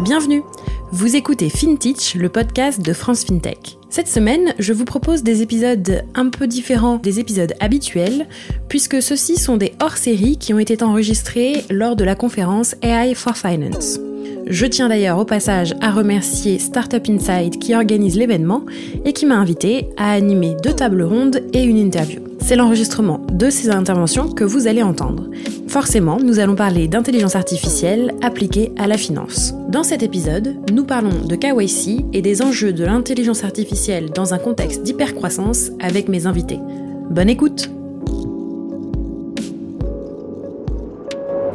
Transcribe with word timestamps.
Bienvenue 0.00 0.42
Vous 0.90 1.14
écoutez 1.14 1.48
FinTech, 1.48 2.16
le 2.18 2.28
podcast 2.28 2.84
de 2.84 2.92
France 2.92 3.24
FinTech. 3.24 3.78
Cette 3.88 4.08
semaine, 4.08 4.52
je 4.58 4.72
vous 4.72 4.84
propose 4.84 5.22
des 5.22 5.40
épisodes 5.40 6.04
un 6.14 6.28
peu 6.30 6.48
différents 6.48 6.96
des 6.96 7.20
épisodes 7.20 7.54
habituels, 7.60 8.26
puisque 8.68 9.00
ceux-ci 9.00 9.36
sont 9.36 9.56
des 9.56 9.72
hors-séries 9.80 10.36
qui 10.36 10.52
ont 10.52 10.58
été 10.58 10.82
enregistrés 10.82 11.64
lors 11.70 11.94
de 11.94 12.02
la 12.02 12.16
conférence 12.16 12.74
AI 12.82 13.14
for 13.14 13.36
Finance. 13.36 14.00
Je 14.46 14.66
tiens 14.66 14.88
d'ailleurs 14.88 15.18
au 15.18 15.24
passage 15.24 15.74
à 15.80 15.92
remercier 15.92 16.58
Startup 16.58 17.02
Inside 17.08 17.58
qui 17.58 17.74
organise 17.74 18.16
l'événement 18.16 18.64
et 19.04 19.12
qui 19.12 19.26
m'a 19.26 19.36
invité 19.36 19.88
à 19.96 20.12
animer 20.12 20.56
deux 20.62 20.74
tables 20.74 21.02
rondes 21.02 21.40
et 21.52 21.62
une 21.62 21.78
interview. 21.78 22.20
C'est 22.44 22.56
l'enregistrement 22.56 23.22
de 23.32 23.48
ces 23.48 23.70
interventions 23.70 24.28
que 24.28 24.44
vous 24.44 24.66
allez 24.66 24.82
entendre. 24.82 25.30
Forcément, 25.66 26.20
nous 26.20 26.40
allons 26.40 26.54
parler 26.54 26.88
d'intelligence 26.88 27.36
artificielle 27.36 28.12
appliquée 28.20 28.70
à 28.76 28.86
la 28.86 28.98
finance. 28.98 29.54
Dans 29.70 29.82
cet 29.82 30.02
épisode, 30.02 30.54
nous 30.70 30.84
parlons 30.84 31.24
de 31.26 31.36
KYC 31.36 32.04
et 32.12 32.20
des 32.20 32.42
enjeux 32.42 32.74
de 32.74 32.84
l'intelligence 32.84 33.44
artificielle 33.44 34.10
dans 34.10 34.34
un 34.34 34.38
contexte 34.38 34.82
d'hypercroissance 34.82 35.70
avec 35.80 36.10
mes 36.10 36.26
invités. 36.26 36.60
Bonne 37.08 37.30
écoute 37.30 37.70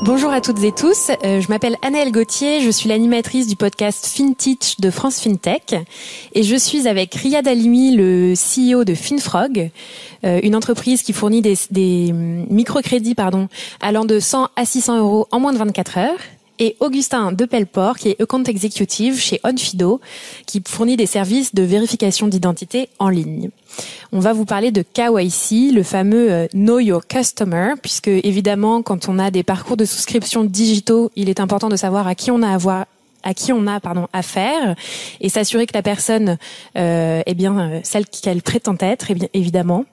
Bonjour 0.02 0.32
à 0.32 0.40
toutes 0.40 0.64
et 0.64 0.72
tous, 0.72 1.12
euh, 1.26 1.42
je 1.42 1.50
m'appelle 1.50 1.76
Annelle 1.82 2.14
Gauthier, 2.14 2.62
je 2.62 2.70
suis 2.70 2.88
l'animatrice 2.88 3.48
du 3.48 3.58
podcast 3.58 4.06
FinTech 4.06 4.76
de 4.80 4.92
France 4.92 5.20
FinTech 5.20 5.76
et 6.34 6.44
je 6.44 6.56
suis 6.56 6.88
avec 6.88 7.14
Riyad 7.16 7.46
Alimi, 7.46 7.98
le 7.98 8.34
CEO 8.34 8.86
de 8.86 8.94
FinFrog, 8.94 9.70
euh, 10.24 10.40
une 10.42 10.56
entreprise 10.56 11.04
qui 11.04 11.12
fournit 11.12 11.42
des, 11.42 11.56
des 11.70 12.14
microcrédits 12.14 13.14
pardon, 13.14 13.50
allant 13.82 14.06
de 14.06 14.22
100 14.22 14.48
à 14.56 14.66
600 14.66 15.00
euros 15.00 15.28
en 15.32 15.42
moins 15.42 15.52
de 15.52 15.58
24 15.58 15.98
heures 15.98 16.20
et 16.60 16.76
Augustin 16.80 17.32
Depelport, 17.32 17.98
qui 17.98 18.10
est 18.10 18.22
account 18.22 18.44
executive 18.44 19.20
chez 19.20 19.40
Onfido, 19.44 20.02
qui 20.46 20.62
fournit 20.68 20.98
des 20.98 21.06
services 21.06 21.56
de 21.56 21.64
vérification 21.64 22.28
d'identité 22.28 22.90
en 23.00 23.10
ligne. 23.10 23.50
On 24.12 24.20
va 24.20 24.34
vous 24.34 24.46
parler 24.46 24.72
de 24.72 24.82
KYC, 24.82 25.74
le 25.74 25.84
fameux 25.84 26.32
euh, 26.32 26.48
Know 26.54 26.80
Your 26.80 27.08
Customer, 27.08 27.74
puisque 27.82 28.08
évidemment, 28.08 28.82
quand 28.82 29.08
on 29.08 29.20
a 29.20 29.32
des 29.32 29.44
parcours 29.44 29.78
de 29.78 29.86
souscription 29.86 30.44
digitaux, 30.44 31.12
il 31.16 31.30
est 31.30 31.40
important 31.40 31.70
de 31.70 31.76
savoir 31.76 32.08
à 32.08 32.16
qui 32.16 32.32
on 32.32 32.42
a 32.42 32.50
à 32.50 32.58
voir 32.58 32.86
à 33.24 33.34
qui 33.34 33.54
on 33.54 33.68
a 33.68 33.80
pardon 33.80 34.08
affaire 34.14 34.76
et 35.22 35.30
s'assurer 35.30 35.66
que 35.66 35.74
la 35.74 35.82
personne 35.82 36.38
euh, 36.78 37.22
est 37.26 37.34
bien 37.34 37.60
euh, 37.60 37.80
celle 37.84 38.06
qu'elle 38.06 38.42
prétend 38.42 38.76
être 38.80 39.08
évidemment 39.34 39.86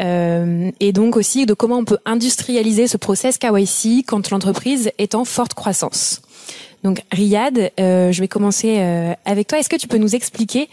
euh, 0.00 0.70
et 0.80 0.92
donc 0.92 1.16
aussi 1.16 1.46
de 1.46 1.54
comment 1.54 1.78
on 1.78 1.84
peut 1.84 1.98
industrialiser 2.04 2.86
ce 2.86 2.96
process 2.96 3.38
KYC 3.38 4.04
quand 4.06 4.30
l'entreprise 4.30 4.90
est 4.98 5.14
en 5.14 5.24
forte 5.24 5.54
croissance. 5.54 6.22
Donc 6.82 7.02
Riyad, 7.12 7.70
euh, 7.78 8.10
je 8.10 8.20
vais 8.20 8.28
commencer 8.28 8.76
euh, 8.78 9.12
avec 9.24 9.46
toi. 9.46 9.58
Est-ce 9.58 9.68
que 9.68 9.76
tu 9.76 9.88
peux 9.88 9.98
nous 9.98 10.14
expliquer 10.14 10.68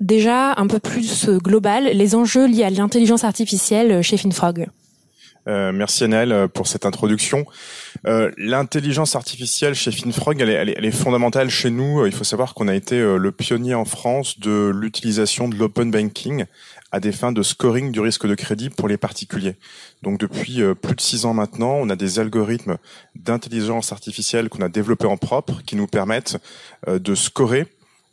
déjà 0.00 0.54
un 0.56 0.66
peu 0.66 0.80
plus 0.80 1.26
global 1.38 1.84
les 1.84 2.14
enjeux 2.14 2.46
liés 2.46 2.64
à 2.64 2.70
l'intelligence 2.70 3.24
artificielle 3.24 4.02
chez 4.02 4.16
FinFrog? 4.16 4.66
Euh, 5.46 5.72
merci 5.72 6.04
Annelle 6.04 6.32
euh, 6.32 6.48
pour 6.48 6.66
cette 6.66 6.86
introduction. 6.86 7.44
Euh, 8.06 8.30
L'intelligence 8.36 9.14
artificielle 9.16 9.74
chez 9.74 9.90
FinFrog, 9.90 10.40
elle 10.40 10.50
est, 10.50 10.54
elle, 10.54 10.68
est, 10.70 10.74
elle 10.78 10.84
est, 10.84 10.90
fondamentale 10.90 11.50
chez 11.50 11.70
nous. 11.70 12.00
Euh, 12.00 12.08
il 12.08 12.14
faut 12.14 12.24
savoir 12.24 12.54
qu'on 12.54 12.68
a 12.68 12.74
été 12.74 12.98
le 12.98 13.32
pionnier 13.32 13.74
en 13.74 13.84
France 13.84 14.38
de 14.40 14.72
l'utilisation 14.74 15.48
de 15.48 15.56
l'open 15.56 15.90
banking 15.90 16.44
à 16.92 17.00
des 17.00 17.12
fins 17.12 17.32
de 17.32 17.42
scoring 17.42 17.90
du 17.90 18.00
risque 18.00 18.26
de 18.26 18.34
crédit 18.34 18.70
pour 18.70 18.88
les 18.88 18.96
particuliers. 18.96 19.56
Donc 20.02 20.18
depuis 20.18 20.62
plus 20.80 20.94
de 20.94 21.00
six 21.00 21.24
ans 21.24 21.34
maintenant, 21.34 21.74
on 21.80 21.90
a 21.90 21.96
des 21.96 22.20
algorithmes 22.20 22.76
d'intelligence 23.16 23.90
artificielle 23.90 24.48
qu'on 24.48 24.62
a 24.62 24.68
développés 24.68 25.06
en 25.06 25.16
propre 25.16 25.60
qui 25.66 25.74
nous 25.74 25.88
permettent 25.88 26.36
de 26.86 27.14
scorer 27.16 27.66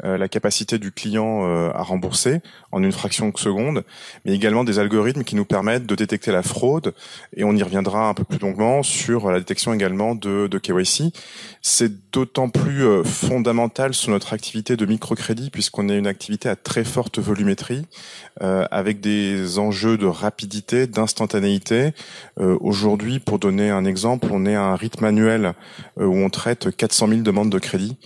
euh, 0.04 0.18
la 0.18 0.28
capacité 0.28 0.80
du 0.80 0.92
client 0.92 1.46
euh, 1.46 1.70
à 1.74 1.84
rembourser 1.84 2.42
en 2.72 2.82
une 2.82 2.92
fraction 2.92 3.30
de 3.30 3.38
seconde, 3.38 3.84
mais 4.26 4.34
également 4.34 4.64
des 4.64 4.80
algorithmes 4.80 5.24
qui 5.24 5.36
nous 5.36 5.46
permettent 5.46 5.86
de 5.86 5.96
détecter 5.96 6.32
la 6.32 6.42
fraude, 6.42 6.94
et 7.36 7.44
on 7.44 7.56
y 7.56 7.62
reviendra 7.62 8.10
un 8.10 8.14
peu 8.14 8.24
plus 8.24 8.40
longuement 8.40 8.82
sur 8.82 9.30
la 9.30 9.40
détection 9.40 9.74
également 9.74 10.16
de, 10.16 10.48
de 10.48 10.58
KYC. 10.58 11.14
C'est 11.62 12.12
d'autant 12.12 12.50
plus 12.50 12.84
euh, 12.84 13.04
fondamental 13.04 13.94
sur 13.94 14.12
notre 14.12 14.34
activité 14.34 14.76
de 14.76 14.86
microcrédit, 14.86 15.52
puisqu'on 15.52 15.88
est 15.90 15.98
une 15.98 16.08
activité 16.08 16.50
à 16.50 16.56
très 16.56 16.84
forte 16.84 17.20
volumétrie, 17.20 17.86
avec 18.40 19.02
des 19.02 19.60
enjeux 19.60 19.98
de 19.98 20.08
rapidité, 20.08 20.88
d'instantanéité. 20.88 21.92
Aujourd'hui, 22.38 23.20
pour 23.20 23.40
donner 23.40 23.70
un 23.70 23.86
exemple, 23.86 24.28
on 24.32 24.46
est 24.46 24.56
à 24.56 24.64
un 24.64 24.76
rythme 24.76 25.06
annuel 25.06 25.54
où 25.98 26.16
on 26.16 26.30
traite 26.30 26.76
400 26.76 27.08
000 27.10 27.22
demandes 27.22 27.52
de 27.52 27.60
crédit. 27.60 27.98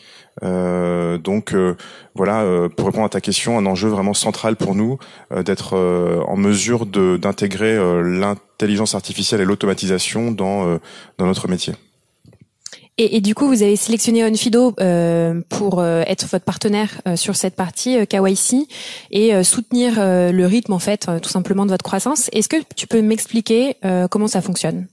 Euh, 0.44 1.18
donc 1.18 1.54
euh, 1.54 1.76
voilà, 2.14 2.42
euh, 2.42 2.70
pour 2.70 2.88
répondre 2.88 3.06
à 3.06 3.10
ta 3.10 3.22
question, 3.22 3.58
un 3.58 3.66
enjeu 3.66 3.88
vraiment 3.90 4.14
central 4.14 4.56
pour 4.56 4.76
nous 4.76 4.98
d'être 5.32 5.76
en 6.28 6.38
mesure 6.38 6.86
d'intégrer 6.86 7.78
l'intelligence 8.04 8.96
artificielle 8.96 9.42
et 9.42 9.46
l'automatisation 9.46 10.32
dans, 10.32 10.80
dans 11.18 11.26
notre 11.26 11.48
métier. 11.48 11.74
Et, 12.98 13.18
et, 13.18 13.22
du 13.22 13.36
coup, 13.36 13.48
vous 13.48 13.62
avez 13.62 13.76
sélectionné 13.76 14.24
Onfido 14.24 14.74
euh, 14.80 15.42
pour 15.50 15.84
être 15.84 16.26
votre 16.28 16.46
partenaire 16.46 17.02
sur 17.16 17.36
cette 17.36 17.56
partie 17.56 17.98
euh, 17.98 18.06
KYC 18.06 18.70
et 19.12 19.44
soutenir 19.44 19.96
le 19.98 20.46
rythme 20.46 20.74
en 20.74 20.80
fait, 20.80 21.08
tout 21.22 21.30
simplement 21.30 21.66
de 21.66 21.72
votre 21.72 21.84
croissance. 21.84 22.30
Est-ce 22.32 22.48
que 22.48 22.58
tu 22.76 22.88
peux 22.88 23.02
m'expliquer 23.02 23.76
comment 24.10 24.28
ça 24.28 24.42
fonctionne? 24.42 24.88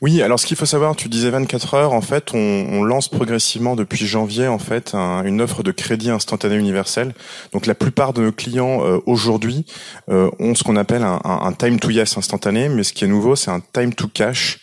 Oui, 0.00 0.22
alors 0.22 0.38
ce 0.38 0.46
qu'il 0.46 0.56
faut 0.56 0.66
savoir, 0.66 0.96
tu 0.96 1.08
disais 1.08 1.30
24 1.30 1.74
heures, 1.74 1.92
en 1.92 2.00
fait, 2.00 2.32
on, 2.34 2.84
lance 2.84 3.08
progressivement 3.08 3.76
depuis 3.76 4.06
janvier 4.06 4.46
en 4.46 4.58
fait 4.58 4.94
une 4.94 5.40
offre 5.40 5.62
de 5.62 5.70
crédit 5.70 6.10
instantané 6.10 6.56
universel. 6.56 7.14
Donc 7.52 7.64
la 7.64 7.74
plupart 7.74 8.12
de 8.12 8.20
nos 8.20 8.32
clients 8.32 8.84
euh, 8.84 8.98
aujourd'hui 9.06 9.64
euh, 10.10 10.30
ont 10.38 10.54
ce 10.54 10.62
qu'on 10.62 10.76
appelle 10.76 11.02
un, 11.02 11.20
un, 11.24 11.52
time 11.52 11.80
to 11.80 11.88
yes 11.88 12.18
instantané, 12.18 12.68
mais 12.68 12.82
ce 12.82 12.92
qui 12.92 13.04
est 13.04 13.08
nouveau, 13.08 13.36
c'est 13.36 13.50
un 13.50 13.60
time 13.72 13.94
to 13.94 14.06
cash 14.08 14.58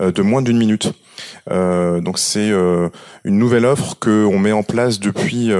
euh, 0.00 0.10
de 0.10 0.22
moins 0.22 0.40
d'une 0.40 0.56
minute. 0.56 0.92
donc 1.50 2.18
c'est 2.18 2.50
une 2.50 3.38
nouvelle 3.38 3.66
offre 3.66 3.98
que 3.98 4.24
on 4.24 4.38
met 4.38 4.52
en 4.52 4.62
place 4.62 5.00
depuis 5.00 5.50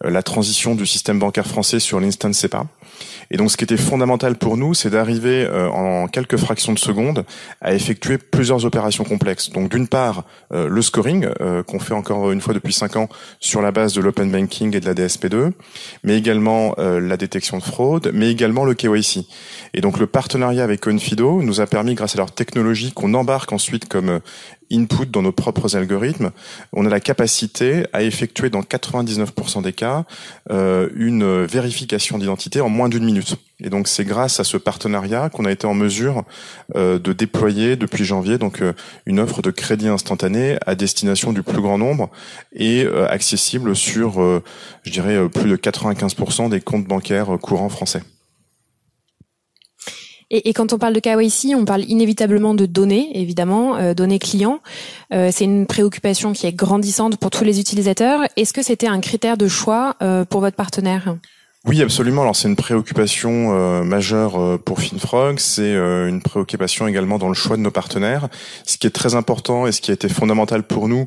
la 0.00 0.22
transition 0.22 0.74
du 0.74 0.86
système 0.86 1.18
bancaire 1.18 1.46
français 1.46 1.80
sur 1.80 2.00
l'instant 2.00 2.32
SEPA. 2.32 2.66
Et 3.30 3.38
donc, 3.38 3.50
ce 3.50 3.56
qui 3.56 3.64
était 3.64 3.78
fondamental 3.78 4.36
pour 4.36 4.56
nous, 4.56 4.74
c'est 4.74 4.90
d'arriver 4.90 5.44
euh, 5.44 5.68
en 5.70 6.06
quelques 6.06 6.36
fractions 6.36 6.74
de 6.74 6.78
secondes 6.78 7.24
à 7.60 7.72
effectuer 7.72 8.18
plusieurs 8.18 8.66
opérations 8.66 9.04
complexes. 9.04 9.50
Donc, 9.50 9.70
d'une 9.70 9.88
part, 9.88 10.24
euh, 10.52 10.68
le 10.68 10.82
scoring 10.82 11.28
euh, 11.40 11.62
qu'on 11.62 11.78
fait 11.78 11.94
encore 11.94 12.30
une 12.30 12.42
fois 12.42 12.52
depuis 12.52 12.74
cinq 12.74 12.96
ans 12.96 13.08
sur 13.40 13.62
la 13.62 13.72
base 13.72 13.94
de 13.94 14.02
l'open 14.02 14.30
banking 14.30 14.76
et 14.76 14.80
de 14.80 14.86
la 14.86 14.94
DSP2, 14.94 15.52
mais 16.04 16.18
également 16.18 16.74
la 16.78 17.16
détection 17.16 17.58
de 17.58 17.62
fraude, 17.62 18.10
mais 18.12 18.30
également 18.30 18.64
le 18.64 18.74
KYC. 18.74 19.26
Et 19.74 19.80
donc, 19.80 19.98
le 19.98 20.06
partenariat 20.06 20.64
avec 20.64 20.80
Confido 20.80 21.42
nous 21.42 21.60
a 21.60 21.66
permis, 21.66 21.94
grâce 21.94 22.14
à 22.14 22.18
leur 22.18 22.32
technologie 22.32 22.92
qu'on 22.92 23.14
embarque 23.14 23.52
ensuite 23.52 23.88
comme 23.88 24.20
input 24.72 25.06
dans 25.06 25.22
nos 25.22 25.32
propres 25.32 25.76
algorithmes, 25.76 26.30
on 26.72 26.86
a 26.86 26.88
la 26.88 27.00
capacité 27.00 27.84
à 27.92 28.02
effectuer 28.02 28.50
dans 28.50 28.62
99% 28.62 29.62
des 29.62 29.72
cas 29.72 30.04
euh, 30.50 30.88
une 30.94 31.44
vérification 31.44 32.18
d'identité 32.18 32.60
en 32.60 32.68
moins 32.68 32.88
d'une 32.88 33.04
minute. 33.04 33.36
Et 33.64 33.70
donc 33.70 33.86
c'est 33.86 34.04
grâce 34.04 34.40
à 34.40 34.44
ce 34.44 34.56
partenariat 34.56 35.30
qu'on 35.30 35.44
a 35.44 35.52
été 35.52 35.66
en 35.66 35.74
mesure 35.74 36.24
euh, 36.74 36.98
de 36.98 37.12
déployer 37.12 37.76
depuis 37.76 38.04
janvier 38.04 38.38
donc 38.38 38.60
euh, 38.60 38.72
une 39.06 39.20
offre 39.20 39.42
de 39.42 39.50
crédit 39.50 39.88
instantané 39.88 40.56
à 40.66 40.74
destination 40.74 41.32
du 41.32 41.42
plus 41.42 41.60
grand 41.60 41.78
nombre 41.78 42.10
et 42.52 42.84
euh, 42.84 43.08
accessible 43.08 43.76
sur, 43.76 44.20
euh, 44.20 44.42
je 44.84 44.90
dirais, 44.90 45.28
plus 45.28 45.48
de 45.48 45.56
95% 45.56 46.50
des 46.50 46.60
comptes 46.60 46.86
bancaires 46.86 47.38
courants 47.40 47.68
français. 47.68 48.02
Et, 50.34 50.54
quand 50.54 50.72
on 50.72 50.78
parle 50.78 50.94
de 50.94 51.00
KYC, 51.00 51.54
on 51.54 51.66
parle 51.66 51.84
inévitablement 51.88 52.54
de 52.54 52.64
données, 52.64 53.10
évidemment, 53.20 53.76
euh, 53.76 53.92
données 53.92 54.18
clients. 54.18 54.60
Euh, 55.12 55.28
c'est 55.30 55.44
une 55.44 55.66
préoccupation 55.66 56.32
qui 56.32 56.46
est 56.46 56.52
grandissante 56.52 57.18
pour 57.18 57.30
tous 57.30 57.44
les 57.44 57.60
utilisateurs. 57.60 58.22
Est-ce 58.36 58.54
que 58.54 58.62
c'était 58.62 58.86
un 58.86 59.00
critère 59.00 59.36
de 59.36 59.46
choix 59.46 59.96
euh, 60.00 60.24
pour 60.24 60.40
votre 60.40 60.56
partenaire? 60.56 61.16
Oui, 61.64 61.80
absolument. 61.80 62.22
Alors 62.22 62.34
c'est 62.34 62.48
une 62.48 62.56
préoccupation 62.56 63.54
euh, 63.54 63.84
majeure 63.84 64.36
euh, 64.36 64.58
pour 64.58 64.80
FinFrog, 64.80 65.38
c'est 65.38 65.62
euh, 65.62 66.08
une 66.08 66.20
préoccupation 66.20 66.88
également 66.88 67.18
dans 67.18 67.28
le 67.28 67.34
choix 67.34 67.56
de 67.56 67.62
nos 67.62 67.70
partenaires. 67.70 68.28
Ce 68.66 68.76
qui 68.76 68.88
est 68.88 68.90
très 68.90 69.14
important 69.14 69.68
et 69.68 69.72
ce 69.72 69.80
qui 69.80 69.92
a 69.92 69.94
été 69.94 70.08
fondamental 70.08 70.64
pour 70.64 70.88
nous, 70.88 71.06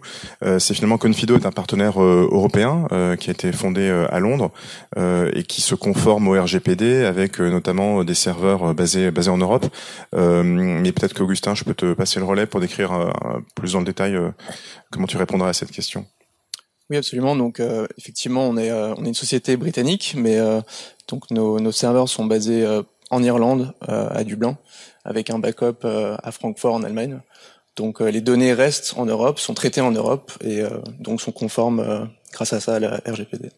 c'est 0.60 0.74
finalement 0.74 0.98
Confido 0.98 1.36
est 1.36 1.46
un 1.46 1.52
partenaire 1.52 2.02
européen 2.02 2.88
qui 3.20 3.30
a 3.30 3.34
été 3.34 3.52
fondé 3.52 3.90
à 3.90 4.20
Londres 4.20 4.52
et 4.98 5.44
qui 5.44 5.62
se 5.62 5.76
conforme 5.76 6.28
au 6.28 6.42
RGPD 6.42 7.04
avec 7.04 7.40
notamment 7.40 8.04
des 8.04 8.14
serveurs 8.14 8.74
basés 8.74 9.12
basés 9.12 9.32
en 9.32 9.38
Europe. 9.38 9.66
mais 10.14 10.92
peut-être 10.92 11.14
qu'Augustin, 11.14 11.56
je 11.56 11.64
peux 11.64 11.74
te 11.74 11.94
passer 11.94 12.20
le 12.20 12.26
relais 12.26 12.46
pour 12.46 12.60
décrire 12.60 13.12
plus 13.56 13.74
dans 13.74 13.80
le 13.80 13.86
détail 13.86 14.18
comment 14.92 15.08
tu 15.08 15.18
répondras 15.18 15.50
à 15.50 15.54
cette 15.54 15.72
question. 15.72 16.06
Oui, 16.90 16.98
absolument. 16.98 17.36
Donc, 17.36 17.60
euh, 17.60 17.88
effectivement, 17.98 18.48
on 18.48 18.58
est, 18.58 18.70
euh, 18.70 18.94
on 18.96 19.06
est 19.06 19.08
une 19.08 19.16
société 19.16 19.58
britannique, 19.58 20.14
mais 20.16 20.38
euh, 20.38 20.62
donc 21.08 21.32
nos, 21.32 21.60
nos, 21.60 21.72
serveurs 21.72 22.10
sont 22.10 22.26
basés 22.26 22.66
en 23.10 23.24
Irlande, 23.24 23.74
à 23.82 24.24
Dublin, 24.24 24.58
avec 25.04 25.30
un 25.30 25.40
backup 25.40 25.86
à 25.86 26.32
Francfort 26.32 26.74
en 26.74 26.84
Allemagne. 26.84 27.20
donc 27.76 28.00
les 28.00 28.22
données 28.22 28.54
restent 28.54 28.96
en 28.98 29.06
Europe, 29.06 29.40
sont 29.40 29.54
traitées 29.54 29.82
en 29.82 29.92
Europe 29.92 30.32
et 30.44 30.64
donc 31.00 31.22
sont 31.22 31.32
conformes 31.32 32.10
grâce 32.32 32.54
à 32.54 32.60
ça 32.60 32.76
à 32.76 32.80
la 32.80 33.02
RGPD. 33.06 33.52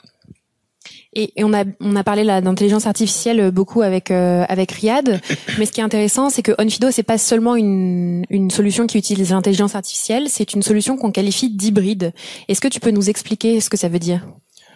Et, 1.20 1.44
on 1.44 1.52
a 1.52 1.64
on 1.82 1.96
a 1.96 2.04
parlé 2.04 2.24
d'intelligence 2.24 2.86
artificielle 2.86 3.40
euh, 3.40 3.52
beaucoup 3.52 3.82
avec 3.82 4.12
euh, 4.12 4.46
avec 4.48 4.72
Riyad, 4.72 5.20
mais 5.58 5.66
ce 5.66 5.72
qui 5.72 5.82
est 5.82 5.84
intéressant, 5.84 6.30
c'est 6.30 6.44
que 6.44 6.52
Onfido 6.60 6.92
c'est 6.92 7.04
pas 7.04 7.18
seulement 7.18 7.56
une 7.56 8.24
une 8.30 8.52
solution 8.52 8.86
qui 8.86 9.00
utilise 9.00 9.32
l'intelligence 9.32 9.74
artificielle, 9.74 10.28
c'est 10.30 10.54
une 10.54 10.62
solution 10.62 10.96
qu'on 10.96 11.12
qualifie 11.12 11.50
d'hybride. 11.50 12.14
Est-ce 12.48 12.62
que 12.62 12.68
tu 12.68 12.80
peux 12.80 12.92
nous 12.92 13.10
expliquer 13.10 13.60
ce 13.62 13.70
que 13.72 13.78
ça 13.78 13.90
veut 13.90 14.00
dire? 14.00 14.28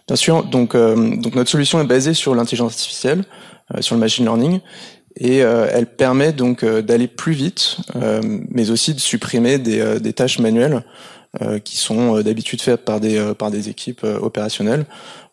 Bien 0.07 0.15
sûr. 0.15 0.43
Donc 0.43 0.73
euh, 0.73 1.15
donc 1.15 1.35
notre 1.35 1.49
solution 1.49 1.79
est 1.79 1.85
basée 1.85 2.15
sur 2.15 2.33
l'intelligence 2.33 2.73
artificielle, 2.73 3.23
sur 3.79 3.93
le 3.93 4.01
machine 4.01 4.25
learning. 4.25 4.59
Et 5.17 5.39
elle 5.39 5.87
permet 5.87 6.31
donc 6.31 6.63
d'aller 6.63 7.07
plus 7.07 7.33
vite, 7.33 7.79
mais 8.49 8.71
aussi 8.71 8.93
de 8.93 8.99
supprimer 9.01 9.57
des, 9.57 9.99
des 9.99 10.13
tâches 10.13 10.39
manuelles 10.39 10.85
qui 11.63 11.77
sont 11.77 12.19
d'habitude 12.21 12.61
faites 12.61 12.83
par 12.83 12.99
des 12.99 13.33
par 13.37 13.51
des 13.51 13.69
équipes 13.69 14.03
opérationnelles. 14.03 14.85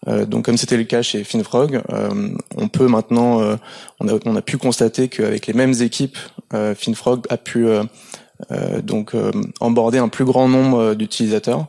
Euh, 0.07 0.27
donc 0.27 0.45
comme 0.45 0.57
c'était 0.57 0.77
le 0.77 0.85
cas 0.85 1.03
chez 1.03 1.25
Finfrog, 1.25 1.83
euh, 1.91 2.29
on 2.57 2.69
peut 2.69 2.87
maintenant, 2.87 3.41
euh, 3.41 3.57
on, 4.01 4.09
a, 4.09 4.13
on 4.25 4.37
a 4.37 4.43
pu 4.43 4.57
constater 4.57 5.09
qu'avec 5.09 5.47
les 5.47 5.55
mêmes 5.55 5.75
équipes, 5.81 6.19
Finfrog 6.77 7.27
a 7.29 7.37
pu 7.37 7.67
donc 8.83 9.15
emborder 9.61 9.99
un 9.99 10.09
plus 10.09 10.25
grand 10.25 10.49
nombre 10.49 10.95
d'utilisateurs. 10.95 11.67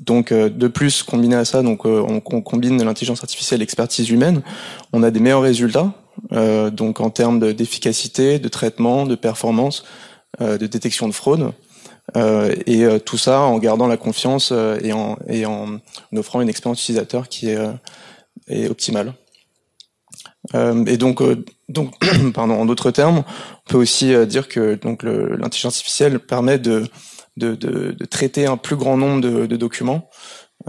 donc 0.00 0.32
de 0.32 0.68
plus, 0.68 1.04
combiné 1.04 1.36
à 1.36 1.44
ça, 1.44 1.62
donc 1.62 1.84
on, 1.84 2.20
on 2.24 2.40
combine 2.40 2.82
l'intelligence 2.82 3.22
artificielle, 3.22 3.60
l'expertise 3.60 4.10
humaine, 4.10 4.42
on 4.92 5.04
a 5.04 5.12
des 5.12 5.20
meilleurs 5.20 5.42
résultats. 5.42 5.92
donc 6.72 6.98
en 6.98 7.10
termes 7.10 7.38
d'efficacité, 7.52 8.40
de 8.40 8.48
traitement, 8.48 9.06
de 9.06 9.14
performance, 9.14 9.84
de 10.40 10.66
détection 10.66 11.06
de 11.06 11.12
fraude. 11.12 11.52
Euh, 12.16 12.54
et 12.66 12.84
euh, 12.84 12.98
tout 12.98 13.18
ça 13.18 13.40
en 13.40 13.58
gardant 13.58 13.86
la 13.86 13.96
confiance 13.96 14.50
euh, 14.52 14.78
et 14.82 15.44
en, 15.44 15.80
offrant 16.16 16.40
une 16.40 16.48
expérience 16.48 16.82
utilisateur 16.82 17.28
qui 17.28 17.50
est, 17.50 18.68
optimale. 18.68 19.14
et 20.54 20.96
donc, 20.96 21.22
pardon, 22.34 22.54
en 22.54 22.66
d'autres 22.66 22.90
termes, 22.90 23.18
on 23.18 23.70
peut 23.70 23.78
aussi 23.78 24.14
dire 24.26 24.48
que 24.48 24.78
l'intelligence 25.38 25.76
artificielle 25.76 26.18
permet 26.18 26.58
de, 26.58 26.84
traiter 28.10 28.46
un 28.46 28.56
plus 28.56 28.76
grand 28.76 28.96
nombre 28.96 29.20
de, 29.20 29.56
documents. 29.56 30.08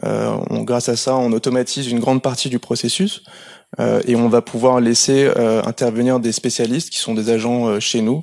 Grâce 0.04 0.90
à 0.90 0.96
ça, 0.96 1.16
on 1.16 1.32
automatise 1.32 1.88
une 1.88 2.00
grande 2.00 2.22
partie 2.22 2.50
du 2.50 2.60
processus 2.60 3.24
et 3.80 4.16
on 4.16 4.30
va 4.30 4.44
pouvoir 4.44 4.80
laisser 4.80 5.28
intervenir 5.66 6.20
des 6.20 6.34
spécialistes 6.34 6.92
qui 6.92 7.00
sont 7.00 7.16
des 7.16 7.32
agents 7.32 7.80
chez 7.80 8.02
nous 8.02 8.20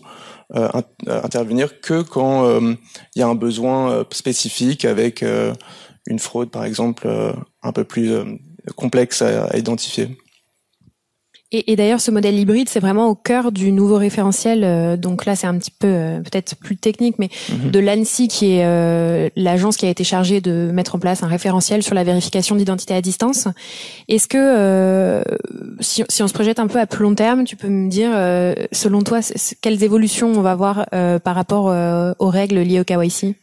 intervenir 0.55 1.81
que 1.81 2.03
quand 2.03 2.47
euh, 2.47 2.75
il 3.15 3.19
y 3.19 3.23
a 3.23 3.29
un 3.29 3.35
besoin 3.35 4.05
spécifique 4.11 4.85
avec 4.85 5.25
une 6.07 6.19
fraude, 6.19 6.51
par 6.51 6.65
exemple, 6.65 7.09
un 7.63 7.73
peu 7.73 7.85
plus 7.85 8.13
complexe 8.77 9.23
à 9.23 9.57
identifier. 9.57 10.17
Et, 11.51 11.73
et 11.73 11.77
d'ailleurs, 11.77 12.01
ce 12.01 12.11
modèle 12.11 12.39
hybride, 12.39 12.69
c'est 12.69 12.81
vraiment 12.81 13.07
au 13.07 13.15
cœur 13.15 13.53
du 13.53 13.73
nouveau 13.73 13.97
référentiel. 13.97 14.65
Euh, 14.65 14.99
donc 14.99 15.25
là, 15.25 15.35
c'est 15.35 15.47
un 15.47 15.57
petit 15.57 15.71
peu 15.71 15.87
euh, 15.89 16.21
peut-être 16.21 16.57
plus 16.57 16.77
technique, 16.77 17.15
mais 17.19 17.31
mhm. 17.51 17.71
de 17.71 17.79
l'ANSI, 17.79 18.29
qui 18.29 18.53
est 18.53 18.67
euh, 18.67 19.31
l'agence 19.35 19.79
qui 19.79 19.87
a 19.87 19.89
été 19.89 20.05
chargée 20.05 20.43
de 20.43 20.71
mettre 20.71 20.95
en 20.95 20.99
place 20.99 21.23
un 21.23 21.27
référentiel 21.27 21.83
sur 21.83 21.95
la 21.95 22.05
vérification 22.05 22.55
d'identité 22.55 22.93
à 22.93 23.01
distance. 23.01 23.49
Est-ce 24.09 24.29
que, 24.29 25.23
si, 25.81 26.05
si, 26.09 26.23
on 26.23 26.29
se 26.29 26.35
projette 26.35 26.59
un 26.59 26.67
peu 26.67 26.81
à 26.81 26.87
plus 26.87 27.03
long 27.03 27.15
terme, 27.15 27.45
tu 27.45 27.57
peux 27.57 27.69
me 27.69 27.89
dire, 27.89 28.11
selon 28.73 29.03
toi, 29.03 29.21
quelles 29.61 29.83
évolutions 29.83 30.29
on 30.29 30.43
va 30.43 30.55
voir 30.55 30.87
par 30.91 31.35
rapport 31.35 31.67
aux 32.19 32.29
règles 32.29 32.59
liées 32.59 32.81
au 32.81 32.85
KYC 32.85 33.37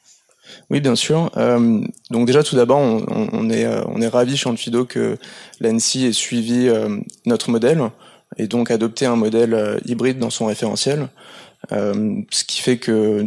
oui, 0.69 0.81
bien 0.81 0.95
sûr. 0.95 1.31
Euh, 1.37 1.81
donc 2.09 2.27
déjà, 2.27 2.43
tout 2.43 2.55
d'abord, 2.55 2.79
on, 2.79 3.05
on, 3.31 3.49
est 3.49 3.65
euh, 3.65 3.81
on 3.87 4.01
est 4.01 4.07
ravi 4.07 4.37
chez 4.37 4.49
Anfido 4.49 4.85
que 4.85 5.17
l'ANSI 5.59 6.05
ait 6.05 6.11
suivi 6.11 6.67
euh, 6.67 6.97
notre 7.25 7.49
modèle 7.49 7.81
et 8.37 8.47
donc 8.47 8.71
adopté 8.71 9.05
un 9.05 9.15
modèle 9.15 9.53
euh, 9.53 9.77
hybride 9.85 10.19
dans 10.19 10.29
son 10.29 10.47
référentiel. 10.47 11.07
ce 11.71 12.43
qui 12.43 12.61
fait 12.61 12.77
que 12.77 13.25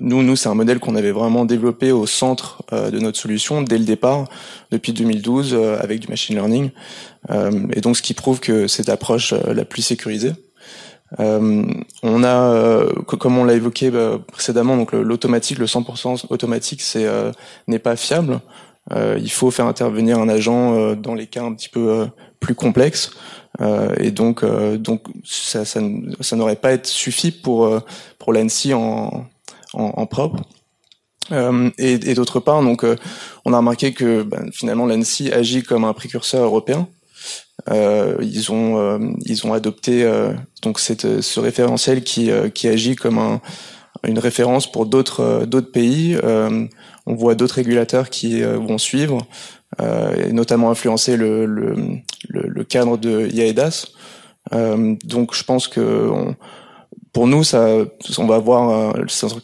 nous, 0.00 0.22
nous, 0.22 0.36
c'est 0.36 0.48
un 0.48 0.54
modèle 0.54 0.78
qu'on 0.78 0.94
avait 0.94 1.12
vraiment 1.12 1.46
développé 1.46 1.90
au 1.90 2.06
centre 2.06 2.62
de 2.70 2.98
notre 2.98 3.18
solution 3.18 3.62
dès 3.62 3.78
le 3.78 3.84
départ, 3.84 4.28
depuis 4.70 4.92
2012, 4.92 5.54
avec 5.54 6.00
du 6.00 6.08
machine 6.08 6.36
learning. 6.36 6.70
et 7.72 7.80
donc, 7.80 7.96
ce 7.96 8.02
qui 8.02 8.12
prouve 8.12 8.40
que 8.40 8.66
cette 8.66 8.90
approche 8.90 9.32
la 9.32 9.64
plus 9.64 9.80
sécurisée. 9.80 10.32
Euh, 11.20 11.64
on 12.02 12.22
a, 12.22 12.52
euh, 12.52 12.92
comme 13.18 13.38
on 13.38 13.44
l'a 13.44 13.54
évoqué 13.54 13.90
bah, 13.90 14.18
précédemment, 14.30 14.76
donc 14.76 14.92
l'automatique, 14.92 15.58
le 15.58 15.66
100% 15.66 16.26
automatique, 16.30 16.82
c'est 16.82 17.06
euh, 17.06 17.32
n'est 17.66 17.78
pas 17.78 17.96
fiable. 17.96 18.40
il 18.94 19.30
faut 19.30 19.50
faire 19.50 19.66
intervenir 19.66 20.18
un 20.18 20.28
agent 20.28 20.94
dans 20.96 21.14
les 21.14 21.26
cas 21.26 21.42
un 21.42 21.54
petit 21.54 21.68
peu 21.68 22.08
plus 22.40 22.54
complexes. 22.54 23.10
et 23.98 24.10
donc, 24.10 24.44
donc 24.76 25.02
ça, 25.24 25.64
ça, 25.64 25.80
ça 26.20 26.36
n'aurait 26.36 26.56
pas 26.56 26.72
été 26.72 26.88
suffi 26.88 27.30
pour 27.30 27.70
pour 28.18 28.32
l'ANSI 28.32 28.72
en, 28.72 29.26
en, 29.74 29.84
en 29.96 30.06
propre. 30.06 30.42
Euh, 31.32 31.70
et, 31.76 31.92
et 31.92 32.14
d'autre 32.14 32.40
part, 32.40 32.62
donc, 32.62 32.84
on 33.44 33.52
a 33.52 33.58
remarqué 33.58 33.92
que 33.92 34.22
ben, 34.22 34.50
finalement 34.52 34.86
l'ANSI 34.86 35.30
agit 35.32 35.62
comme 35.62 35.84
un 35.84 35.92
précurseur 35.92 36.42
européen. 36.44 36.88
Euh, 37.70 38.16
ils 38.20 38.52
ont 38.52 38.78
euh, 38.78 38.98
ils 39.24 39.46
ont 39.46 39.52
adopté 39.52 40.04
euh, 40.04 40.32
donc 40.62 40.78
cette, 40.78 41.20
ce 41.20 41.40
référentiel 41.40 42.02
qui 42.02 42.30
qui 42.54 42.68
agit 42.68 42.94
comme 42.94 43.18
un, 43.18 43.40
une 44.04 44.18
référence 44.18 44.70
pour 44.70 44.86
d'autres 44.86 45.44
d'autres 45.44 45.72
pays. 45.72 46.16
on 47.06 47.14
voit 47.14 47.34
d'autres 47.34 47.56
régulateurs 47.56 48.10
qui 48.10 48.42
vont 48.42 48.78
suivre, 48.78 49.26
et 49.80 50.32
notamment 50.32 50.70
influencer 50.70 51.16
le, 51.16 51.46
le, 51.46 51.96
le, 52.28 52.64
cadre 52.64 52.98
de 52.98 53.26
IAEDAS. 53.28 53.86
donc 55.04 55.34
je 55.34 55.42
pense 55.42 55.68
que 55.68 56.10
pour 57.14 57.26
nous, 57.26 57.42
ça, 57.44 57.66
on 58.18 58.26
va 58.26 58.38
voir 58.38 58.94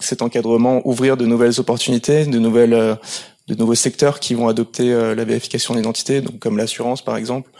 cet 0.00 0.20
encadrement 0.20 0.86
ouvrir 0.86 1.16
de 1.16 1.24
nouvelles 1.24 1.58
opportunités, 1.58 2.26
de 2.26 2.38
nouvelles, 2.38 2.98
de 3.48 3.54
nouveaux 3.54 3.74
secteurs 3.74 4.20
qui 4.20 4.34
vont 4.34 4.48
adopter 4.48 4.90
la 4.92 5.24
vérification 5.24 5.74
d'identité, 5.74 6.20
donc 6.20 6.38
comme 6.38 6.58
l'assurance 6.58 7.02
par 7.02 7.16
exemple, 7.16 7.50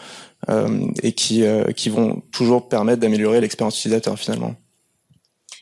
et 1.03 1.13
qui, 1.13 1.45
euh, 1.45 1.65
qui 1.73 1.89
vont 1.89 2.23
toujours 2.33 2.69
permettre 2.69 3.01
d'améliorer 3.01 3.41
l'expérience 3.41 3.79
utilisateur 3.79 4.19
finalement. 4.19 4.55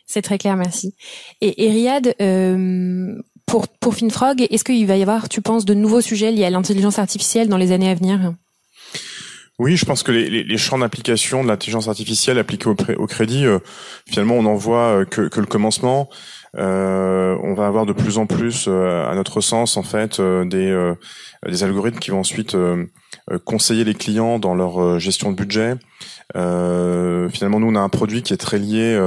C'est 0.07 0.23
très 0.23 0.39
clair, 0.39 0.57
merci. 0.57 0.95
Et, 1.41 1.65
et 1.65 1.71
Riyad, 1.71 2.15
euh, 2.21 3.15
pour, 3.47 3.69
pour 3.69 3.95
FinFrog, 3.95 4.47
est-ce 4.51 4.65
qu'il 4.65 4.87
va 4.87 4.97
y 4.97 5.03
avoir, 5.03 5.29
tu 5.29 5.41
penses, 5.41 5.65
de 5.65 5.75
nouveaux 5.75 6.01
sujets 6.01 6.33
liés 6.33 6.45
à 6.45 6.51
l'intelligence 6.51 6.99
artificielle 6.99 7.49
dans 7.49 7.57
les 7.57 7.73
années 7.73 7.89
à 7.89 7.95
venir? 7.95 8.35
Oui, 9.59 9.77
je 9.77 9.85
pense 9.85 10.03
que 10.03 10.11
les, 10.11 10.43
les, 10.43 10.59
champs 10.59 10.79
d'application 10.79 11.43
de 11.45 11.49
l'intelligence 11.49 11.87
artificielle 11.87 12.39
appliquée 12.39 12.69
au, 12.69 12.77
au 12.99 13.07
crédit, 13.07 13.47
euh, 13.47 13.59
finalement, 14.09 14.35
on 14.35 14.43
n'en 14.43 14.57
voit 14.57 15.05
que, 15.07 15.29
que, 15.29 15.41
le 15.41 15.47
commencement. 15.47 16.11
Euh, 16.59 17.37
on 17.43 17.55
va 17.55 17.67
avoir 17.67 17.87
de 17.87 17.93
plus 17.93 18.19
en 18.19 18.27
plus, 18.27 18.67
à 18.69 19.15
notre 19.15 19.41
sens, 19.41 19.77
en 19.77 19.83
fait, 19.83 20.21
des, 20.21 20.93
des 21.49 21.65
algorithmes 21.65 21.99
qui 21.99 22.11
vont 22.11 22.21
ensuite 22.21 22.55
euh, 22.55 22.87
conseiller 23.45 23.85
les 23.85 23.95
clients 23.95 24.39
dans 24.39 24.55
leur 24.55 24.81
euh, 24.81 24.99
gestion 24.99 25.31
de 25.31 25.37
budget. 25.37 25.77
Euh, 26.37 27.29
finalement, 27.29 27.61
nous, 27.61 27.69
on 27.69 27.75
a 27.75 27.81
un 27.81 27.89
produit 27.89 28.23
qui 28.23 28.33
est 28.33 28.39
très 28.39 28.59
lié 28.59 28.99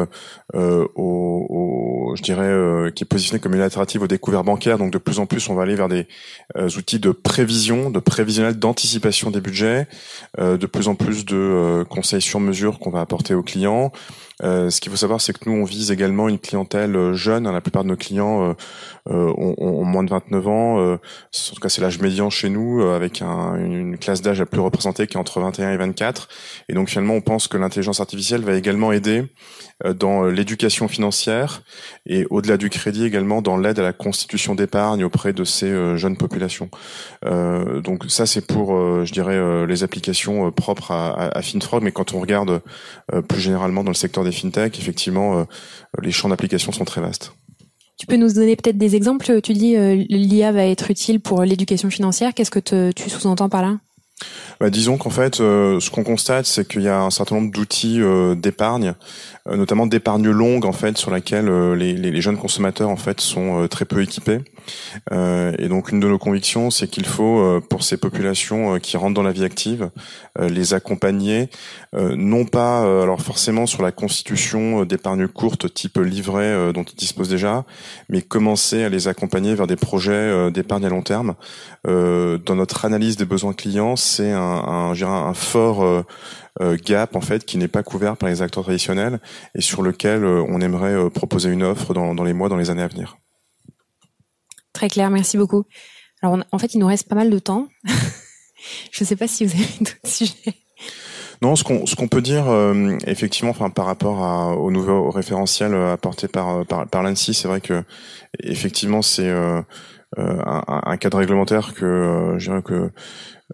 euh, 0.54 0.86
au, 0.96 1.46
au, 1.50 2.16
je 2.16 2.22
dirais, 2.22 2.92
qui 2.94 3.04
est 3.04 3.08
positionné 3.08 3.40
comme 3.40 3.56
une 3.56 3.62
alternative 3.62 4.04
aux 4.04 4.08
découvertes 4.08 4.46
bancaires. 4.46 4.78
Donc, 4.78 4.92
de 4.92 4.98
plus 4.98 5.20
en 5.20 5.25
plus, 5.25 5.50
on 5.50 5.56
va 5.56 5.64
aller 5.64 5.75
vers 5.75 5.90
des 5.90 6.08
outils 6.78 7.00
de 7.00 7.12
prévision, 7.12 7.90
de 7.90 8.00
prévisionnel, 8.00 8.58
d'anticipation 8.58 9.32
des 9.32 9.42
budgets, 9.42 9.88
de 10.38 10.66
plus 10.66 10.88
en 10.88 10.96
plus 10.96 11.25
de 11.25 11.84
conseils 11.90 12.22
sur 12.22 12.40
mesure 12.40 12.80
qu'on 12.80 12.92
va 12.92 13.02
apporter 13.02 13.34
aux 13.34 13.44
clients. 13.44 13.92
Euh, 14.44 14.70
ce 14.70 14.82
qu'il 14.82 14.92
faut 14.92 14.98
savoir, 14.98 15.22
c'est 15.22 15.38
que 15.38 15.50
nous, 15.50 15.56
on 15.56 15.64
vise 15.64 15.92
également 15.92 16.28
une 16.28 16.40
clientèle 16.40 16.96
euh, 16.96 17.14
jeune. 17.14 17.50
La 17.50 17.62
plupart 17.62 17.84
de 17.84 17.90
nos 17.90 17.96
clients 17.96 18.56
euh, 19.10 19.34
ont, 19.38 19.86
moins 19.86 20.04
de 20.04 20.10
29 20.10 20.48
ans. 20.48 20.94
en 20.94 20.98
tout 20.98 21.62
cas, 21.62 21.70
c'est 21.70 21.82
l'âge 21.82 22.00
médian 22.00 22.30
chez 22.30 22.50
nous, 22.50 22.82
avec 22.82 23.22
une 23.22 23.98
classe 23.98 24.22
d'âge 24.22 24.40
la 24.40 24.46
plus 24.46 24.60
représentée 24.60 25.08
qui 25.08 25.16
est 25.16 25.20
entre 25.20 25.40
21 25.40 25.72
et 25.72 25.78
24. 25.78 26.28
Et 26.70 26.74
donc, 26.74 26.85
finalement, 26.89 27.15
on 27.15 27.22
pense 27.22 27.48
que 27.48 27.58
l'intelligence 27.58 28.00
artificielle 28.00 28.42
va 28.42 28.56
également 28.56 28.92
aider 28.92 29.24
dans 29.96 30.24
l'éducation 30.24 30.88
financière 30.88 31.63
et 32.06 32.25
au-delà 32.30 32.58
du 32.58 32.70
crédit 32.70 33.06
également 33.06 33.42
dans 33.42 33.58
l'aide 33.58 33.80
à 33.80 33.84
la 33.84 33.94
constitution 33.94 34.56
d'épargne 34.56 35.04
auprès 35.04 35.34
de 35.34 35.44
ces 35.44 35.98
jeunes 35.98 36.15
populations. 36.15 36.70
donc 37.24 38.06
ça 38.08 38.25
c'est 38.25 38.46
pour, 38.46 38.70
je 39.06 39.12
dirais, 39.12 39.68
les 39.68 39.84
applications 39.84 40.51
propres 40.51 40.92
à, 40.92 41.30
à, 41.38 41.42
mais 41.82 41.92
quand 41.92 42.13
on 42.13 42.22
regarde 42.22 42.62
plus 43.27 43.42
généralement 43.42 43.84
dans 43.84 43.92
le 43.92 43.96
secteur 43.96 44.24
des 44.24 44.32
fintechs, 44.32 44.80
effectivement, 44.80 45.39
euh, 45.39 45.44
les 46.01 46.12
champs 46.12 46.30
d'application 46.30 46.72
sont 46.72 46.86
très 46.86 47.01
vastes. 47.01 47.34
Tu 47.98 48.08
peux 48.08 48.18
nous 48.18 48.34
donner 48.34 48.56
peut-être 48.56 48.77
des 48.77 48.96
exemples? 48.96 49.42
Tu 49.42 49.54
dis 49.54 49.77
euh, 49.77 50.04
l'IA 50.10 50.51
va 50.51 50.65
être 50.65 50.92
utile 50.92 51.22
pour 51.22 51.44
l'éducation 51.44 51.89
financière. 51.89 52.34
Qu'est-ce 52.34 52.51
que 52.51 52.92
tu 52.92 53.10
sous-entends 53.10 53.50
par 53.50 53.62
là? 53.62 53.77
Bah, 54.60 54.70
disons 54.70 54.98
qu'en 54.98 55.10
fait, 55.10 55.42
euh, 55.42 55.80
ce 55.80 55.90
qu'on 55.90 56.04
constate, 56.04 56.46
c'est 56.46 56.68
qu'il 56.68 56.82
y 56.82 56.88
a 56.88 57.02
un 57.02 57.10
certain 57.10 57.36
nombre 57.36 57.52
d'outils 57.52 58.02
euh, 58.02 58.36
d'épargne, 58.36 58.94
euh, 59.50 59.58
notamment 59.58 59.88
d'épargne 59.88 60.30
longue 60.30 60.66
en 60.66 60.72
fait, 60.72 60.98
sur 60.98 61.12
laquelle 61.12 61.50
les, 61.74 61.94
les, 61.94 62.22
jeunes 62.22 62.38
consommateurs 62.38 62.90
en 62.90 62.96
fait 62.96 63.20
sont 63.20 63.68
très 63.68 63.86
peu 63.86 64.02
équipés. 64.02 64.40
Et 65.12 65.68
donc, 65.68 65.92
une 65.92 66.00
de 66.00 66.08
nos 66.08 66.18
convictions, 66.18 66.72
c'est 66.72 66.88
qu'il 66.88 67.06
faut, 67.06 67.62
pour 67.70 67.84
ces 67.84 67.98
populations 67.98 68.80
qui 68.80 68.98
rentrent 68.98 69.14
dans 69.14 69.24
la 69.24 69.32
vie 69.32 69.44
active, 69.44 69.90
les 70.40 70.74
accompagner, 70.74 71.50
non 71.94 72.46
pas 72.46 72.82
alors 73.04 73.22
forcément 73.22 73.66
sur 73.66 73.82
la 73.82 73.92
constitution 73.92 74.84
d'épargne 74.84 75.28
courte 75.28 75.74
type 75.74 75.98
livret 75.98 76.74
dont 76.74 76.84
ils 76.84 76.96
disposent 76.96 77.30
déjà, 77.30 77.66
mais 78.10 78.22
commencer 78.22 78.84
à 78.84 78.90
les 78.90 79.08
accompagner 79.08 79.56
vers 79.56 79.68
des 79.68 79.76
projets 79.76 80.52
d'épargne 80.52 80.86
à 80.86 80.90
long 80.90 81.02
terme. 81.02 81.36
dans 81.86 82.56
notre 82.56 82.86
analyse 82.86 83.18
des 83.18 83.26
besoins 83.26 83.54
clients, 83.54 83.96
c'est 83.96 84.32
un 84.32 84.66
un, 84.66 85.02
un, 85.02 85.34
fort 85.34 85.84
euh, 85.84 86.04
euh, 86.62 86.78
gap 86.84 87.16
en 87.16 87.22
fait 87.22 87.46
qui 87.46 87.58
n'est 87.58 87.68
pas 87.68 87.84
couvert 87.84 88.18
par 88.18 88.30
les 88.30 88.42
acteurs 88.42 88.64
traditionnels 88.64 89.20
et 89.56 89.62
sur 89.62 89.82
lequel 89.82 90.24
euh, 90.24 90.44
on 90.48 90.62
aimerait 90.62 91.10
proposer 91.10 91.50
une 91.50 91.64
offre 91.64 91.94
dans, 91.94 92.24
les 92.24 92.34
mois, 92.34 92.50
dans 92.50 92.58
les 92.58 92.70
années 92.70 92.84
à 92.84 92.88
venir. 92.88 93.18
Très 94.75 94.89
clair, 94.89 95.10
merci 95.10 95.38
beaucoup. 95.38 95.63
Alors 96.22 96.38
en 96.51 96.60
fait, 96.60 96.74
il 96.74 96.79
nous 96.79 96.88
reste 96.88 97.08
pas 97.08 97.15
mal 97.15 97.29
de 97.29 97.39
temps. 97.39 97.70
Je 98.91 99.03
ne 99.03 99.08
sais 99.08 99.15
pas 99.15 99.27
si 99.27 99.46
vous 99.46 99.53
avez 99.55 99.67
d'autres 99.79 99.96
sujets. 100.03 100.53
Non, 101.41 101.55
ce 101.55 101.63
qu'on 101.63 101.86
ce 101.86 101.96
qu'on 101.96 102.08
peut 102.08 102.22
dire 102.22 102.46
effectivement, 103.05 103.51
enfin 103.51 103.70
par 103.70 103.86
rapport 103.86 104.58
au 104.58 104.72
nouveau 104.72 105.12
référentiel 105.12 105.74
apporté 105.74 106.27
par 106.27 106.65
par, 106.65 106.88
par 106.88 107.03
l'ANSI, 107.03 107.34
c'est 107.34 107.48
vrai 107.48 107.62
que 107.62 107.84
effectivement 108.41 109.01
c'est 109.01 109.29
un, 110.18 110.64
un, 110.68 110.98
cadre 110.98 111.18
réglementaire 111.18 111.74
que 111.74 112.36
je 112.38 112.50
dirais 112.50 112.62
que 112.62 112.92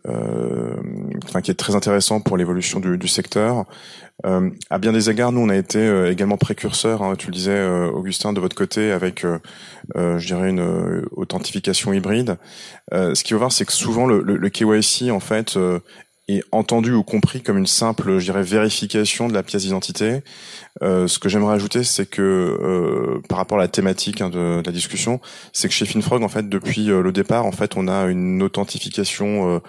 euh, 0.07 0.75
enfin, 1.25 1.41
qui 1.41 1.51
est 1.51 1.55
très 1.55 1.75
intéressant 1.75 2.21
pour 2.21 2.37
l'évolution 2.37 2.79
du, 2.79 2.97
du, 2.97 3.07
secteur. 3.07 3.65
Euh, 4.25 4.49
à 4.69 4.77
bien 4.77 4.93
des 4.93 5.09
égards, 5.09 5.31
nous, 5.31 5.41
on 5.41 5.49
a 5.49 5.55
été 5.55 5.79
euh, 5.79 6.11
également 6.11 6.37
précurseurs, 6.37 7.03
hein, 7.03 7.15
tu 7.17 7.27
le 7.27 7.33
disais, 7.33 7.51
euh, 7.51 7.89
Augustin, 7.89 8.33
de 8.33 8.39
votre 8.39 8.55
côté, 8.55 8.91
avec, 8.91 9.25
je 9.95 10.25
dirais, 10.25 10.49
une 10.49 11.05
authentification 11.11 11.93
hybride. 11.93 12.37
ce 12.91 13.23
qu'il 13.23 13.33
faut 13.35 13.39
voir, 13.39 13.51
c'est 13.51 13.65
que 13.65 13.73
souvent, 13.73 14.05
le, 14.05 14.21
le, 14.21 14.37
le 14.37 14.49
KYC, 14.49 15.11
en 15.11 15.19
fait, 15.19 15.57
est 16.37 16.43
entendu 16.51 16.93
ou 16.93 17.03
compris 17.03 17.41
comme 17.41 17.57
une 17.57 17.67
simple, 17.67 18.19
je 18.19 18.25
dirais, 18.25 18.43
vérification 18.43 19.27
de 19.27 19.33
la 19.33 19.43
pièce 19.43 19.63
d'identité. 19.63 20.21
Euh, 20.81 21.07
ce 21.07 21.19
que 21.19 21.29
j'aimerais 21.29 21.55
ajouter, 21.55 21.83
c'est 21.83 22.05
que 22.05 22.21
euh, 22.21 23.21
par 23.27 23.37
rapport 23.37 23.57
à 23.57 23.61
la 23.61 23.67
thématique 23.67 24.21
hein, 24.21 24.29
de, 24.29 24.61
la 24.65 24.71
discussion, 24.71 25.19
c'est 25.53 25.67
que 25.67 25.73
chez 25.73 25.85
FinFrog, 25.85 26.23
en 26.23 26.29
fait, 26.29 26.47
depuis 26.47 26.89
euh, 26.89 27.01
le 27.01 27.11
départ, 27.11 27.45
en 27.45 27.51
fait, 27.51 27.75
on 27.75 27.87
a 27.87 28.05
une 28.05 28.41
authentification 28.41 29.61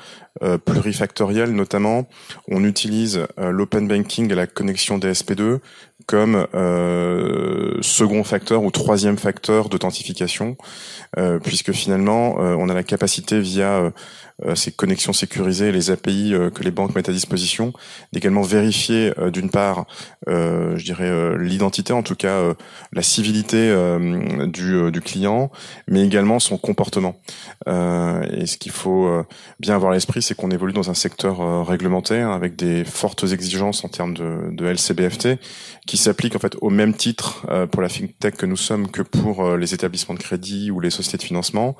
euh, 0.43 0.59
plurifactorielle, 0.59 1.53
notamment. 1.53 2.09
On 2.49 2.65
utilise 2.65 3.27
l'open 3.37 3.87
banking 3.89 4.31
et 4.31 4.35
la 4.35 4.47
connexion 4.47 4.99
DSP2 4.99 5.59
comme 6.07 6.47
second 7.81 8.25
facteur 8.25 8.65
ou 8.65 8.73
troisième 8.73 9.17
facteur 9.17 9.69
d'authentification, 9.69 10.57
puisque 11.45 11.71
finalement, 11.71 12.35
on 12.39 12.69
a 12.69 12.75
la 12.75 12.83
capacité 12.83 13.39
via 13.39 13.93
euh, 14.47 14.55
ces 14.55 14.73
connexions 14.73 15.13
sécurisées, 15.13 15.73
les 15.73 15.91
API 15.91 16.35
euh, 16.35 16.51
que 16.51 16.63
les 16.63 16.71
banques 16.71 16.95
mettent 16.95 17.09
à 17.09 17.13
disposition, 17.13 17.73
d'également 18.13 18.43
vérifier 18.43 19.13
euh, 19.19 19.31
d'une 19.31 19.51
part, 19.51 19.87
je 20.27 20.83
dirais 20.83 21.37
l'identité, 21.39 21.93
en 21.93 22.03
tout 22.03 22.15
cas 22.15 22.55
la 22.93 23.03
civilité 23.03 23.75
du, 24.47 24.91
du, 24.91 25.01
client, 25.01 25.51
mais 25.89 26.05
également 26.05 26.39
son 26.39 26.57
comportement. 26.57 27.17
et 27.67 28.47
ce 28.47 28.57
qu'il 28.57 28.73
faut 28.73 29.25
bien 29.61 29.75
avoir 29.75 29.93
à 29.93 29.95
l'esprit, 29.95 30.22
c'est 30.23 30.35
qu'on 30.35 30.51
évolue 30.51 30.73
dans 30.73 30.91
un 30.91 30.95
secteur 30.95 31.67
réglementaire 31.67 32.31
avec 32.31 32.57
des 32.57 32.85
fortes 32.85 33.25
exigences 33.25 33.85
en 33.85 33.89
termes 33.89 34.15
de, 34.15 34.51
de 34.53 34.67
LCBFT 34.67 35.39
qui 35.87 35.97
s'appliquent 35.97 36.37
en 36.37 36.39
fait 36.39 36.57
au 36.61 36.71
même 36.71 36.95
titre 36.95 37.47
pour 37.71 37.83
la 37.83 37.89
fintech 37.89 38.37
que 38.37 38.47
nous 38.47 38.57
sommes 38.57 38.91
que 38.91 39.03
pour 39.03 39.57
les 39.57 39.75
établissements 39.75 40.15
de 40.15 40.21
crédit 40.21 40.71
ou 40.71 40.81
les 40.81 40.91
sociétés 40.91 41.19
de 41.19 41.23
financement. 41.23 41.77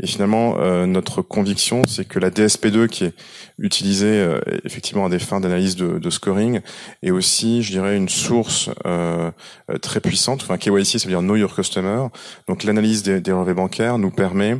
Et 0.00 0.06
finalement, 0.06 0.56
notre 0.86 1.22
conviction, 1.22 1.82
c'est 1.86 2.06
que 2.06 2.18
la 2.18 2.30
DSP2 2.30 2.88
qui 2.88 3.04
est 3.04 3.14
utilisée 3.58 4.20
euh, 4.20 4.40
effectivement 4.64 5.06
à 5.06 5.08
des 5.08 5.18
fins 5.18 5.40
d'analyse 5.40 5.76
de, 5.76 6.10
scoring 6.10 6.60
est 7.02 7.10
aussi, 7.10 7.62
je 7.62 7.72
dirais, 7.72 7.96
une 7.96 8.08
source 8.08 8.70
euh, 8.86 9.30
euh, 9.70 9.78
très 9.78 10.00
puissante. 10.00 10.42
Enfin, 10.42 10.58
KYC, 10.58 10.98
ça 10.98 11.04
veut 11.04 11.14
dire 11.14 11.20
Know 11.20 11.36
Your 11.36 11.54
Customer. 11.54 12.06
Donc 12.48 12.64
l'analyse 12.64 13.02
des, 13.02 13.20
des 13.20 13.32
relevés 13.32 13.54
bancaires 13.54 13.98
nous 13.98 14.10
permet 14.10 14.58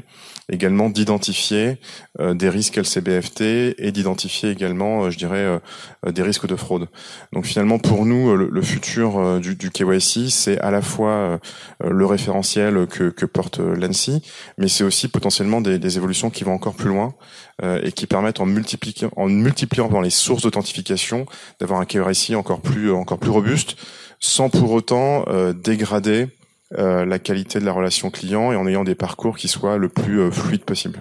également 0.51 0.91
d'identifier 0.91 1.79
euh, 2.21 2.35
des 2.35 2.49
risques 2.49 2.77
LCBFT 2.77 3.75
et 3.79 3.91
d'identifier 3.93 4.51
également, 4.51 5.05
euh, 5.05 5.11
je 5.11 5.19
dirais, 5.19 5.45
euh, 5.45 6.13
des 6.13 6.23
risques 6.23 6.47
de 6.47 6.57
fraude. 6.57 6.89
Donc 7.33 7.47
finalement, 7.47 7.79
pour 7.79 8.07
nous, 8.07 8.37
le, 8.37 8.63
futur 8.63 9.41
du, 9.41 9.71
KYC, 9.71 10.31
c'est 10.31 10.59
à 10.61 10.71
la 10.71 10.83
fois 10.83 11.41
le 11.85 12.07
référentiel 12.07 12.87
que, 12.87 13.11
que 13.11 13.27
porte 13.27 13.59
l'ANSI, 13.59 14.23
mais 14.59 14.69
c'est 14.69 14.85
aussi 14.85 15.09
potentiellement 15.09 15.61
des, 15.61 15.79
des, 15.79 15.97
évolutions 15.97 16.31
qui 16.31 16.45
vont 16.45 16.55
encore 16.55 16.75
plus 16.75 16.89
loin 16.89 17.15
et 17.63 17.93
qui 17.93 18.07
permettent 18.07 18.41
en 18.41 18.47
multipliant, 18.47 19.11
en 19.17 19.29
multipliant 19.29 20.01
les 20.01 20.11
sources 20.11 20.43
d'authentification 20.43 21.27
d'avoir 21.61 21.81
un 21.81 21.85
KYC 21.85 22.35
encore 22.37 22.61
plus, 22.61 22.93
encore 22.93 23.19
plus 23.19 23.31
robuste, 23.31 23.77
sans 24.19 24.49
pour 24.49 24.73
autant 24.73 25.25
dégrader 25.53 26.23
euh, 26.23 26.36
la 26.73 27.19
qualité 27.19 27.61
de 27.61 27.65
la 27.65 27.73
relation 27.73 28.11
client 28.11 28.53
et 28.53 28.57
en 28.57 28.67
ayant 28.67 28.85
des 28.85 28.95
parcours 28.95 29.37
qui 29.37 29.49
soient 29.49 29.79
le 29.79 29.89
plus 29.89 30.21
euh, 30.21 30.31
fluide 30.31 30.65
possible. 30.65 31.01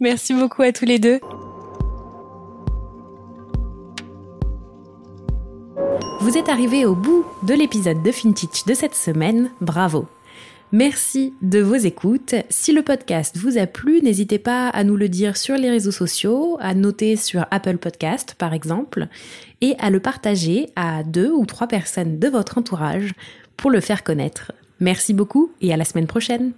Merci 0.00 0.34
beaucoup 0.34 0.62
à 0.62 0.72
tous 0.72 0.84
les 0.84 0.98
deux. 0.98 1.20
Vous 6.20 6.38
êtes 6.38 6.48
arrivés 6.48 6.84
au 6.84 6.94
bout 6.94 7.24
de 7.42 7.54
l'épisode 7.54 8.02
de 8.02 8.12
FinTech 8.12 8.66
de 8.66 8.74
cette 8.74 8.94
semaine, 8.94 9.50
bravo. 9.60 10.06
Merci 10.70 11.34
de 11.42 11.60
vos 11.60 11.74
écoutes. 11.74 12.34
Si 12.48 12.72
le 12.72 12.82
podcast 12.82 13.36
vous 13.36 13.58
a 13.58 13.66
plu, 13.66 14.00
n'hésitez 14.02 14.38
pas 14.38 14.68
à 14.68 14.84
nous 14.84 14.96
le 14.96 15.08
dire 15.08 15.36
sur 15.36 15.56
les 15.56 15.68
réseaux 15.68 15.90
sociaux, 15.90 16.56
à 16.60 16.74
noter 16.74 17.16
sur 17.16 17.44
Apple 17.50 17.76
Podcast 17.76 18.34
par 18.38 18.54
exemple, 18.54 19.08
et 19.60 19.74
à 19.78 19.90
le 19.90 20.00
partager 20.00 20.70
à 20.74 21.02
deux 21.02 21.30
ou 21.30 21.44
trois 21.44 21.66
personnes 21.66 22.18
de 22.18 22.28
votre 22.28 22.56
entourage 22.56 23.12
pour 23.56 23.70
le 23.70 23.80
faire 23.80 24.02
connaître. 24.02 24.52
Merci 24.82 25.14
beaucoup 25.14 25.52
et 25.60 25.72
à 25.72 25.76
la 25.76 25.84
semaine 25.84 26.08
prochaine. 26.08 26.54